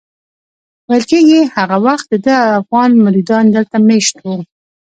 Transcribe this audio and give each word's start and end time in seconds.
ویل 0.89 1.03
کېږي 1.11 1.39
هغه 1.55 1.77
وخت 1.85 2.05
دده 2.13 2.35
افغان 2.59 2.91
مریدان 3.05 3.45
دلته 3.55 3.75
مېشت 3.87 4.15
وو. 4.23 4.35